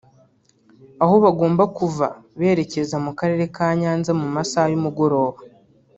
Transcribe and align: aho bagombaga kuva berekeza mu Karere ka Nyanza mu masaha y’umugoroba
aho 1.03 1.15
bagombaga 1.23 1.73
kuva 1.77 2.07
berekeza 2.39 2.95
mu 3.05 3.11
Karere 3.19 3.43
ka 3.55 3.67
Nyanza 3.79 4.11
mu 4.21 4.27
masaha 4.35 4.67
y’umugoroba 4.71 5.39